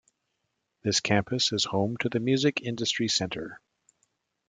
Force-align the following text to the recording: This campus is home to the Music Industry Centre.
This 0.81 0.99
campus 0.99 1.51
is 1.53 1.65
home 1.65 1.95
to 1.97 2.09
the 2.09 2.19
Music 2.19 2.59
Industry 2.63 3.07
Centre. 3.07 3.61